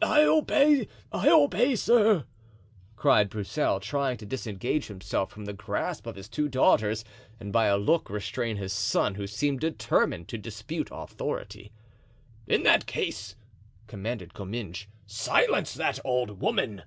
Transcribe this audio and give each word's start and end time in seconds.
"I 0.00 0.22
obey, 0.22 0.86
I 1.10 1.28
obey, 1.28 1.74
sir!" 1.74 2.24
cried 2.94 3.28
Broussel, 3.28 3.80
trying 3.80 4.16
to 4.18 4.24
disengage 4.24 4.86
himself 4.86 5.32
from 5.32 5.44
the 5.44 5.52
grasp 5.52 6.06
of 6.06 6.14
his 6.14 6.28
two 6.28 6.48
daughters 6.48 7.04
and 7.40 7.52
by 7.52 7.66
a 7.66 7.76
look 7.76 8.08
restrain 8.08 8.58
his 8.58 8.72
son, 8.72 9.16
who 9.16 9.26
seemed 9.26 9.58
determined 9.58 10.28
to 10.28 10.38
dispute 10.38 10.86
authority. 10.92 11.72
"In 12.46 12.62
that 12.62 12.86
case," 12.86 13.34
commanded 13.88 14.34
Comminges, 14.34 14.86
"silence 15.04 15.74
that 15.74 15.98
old 16.04 16.40
woman." 16.40 16.84